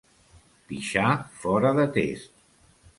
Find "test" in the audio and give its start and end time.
2.01-2.37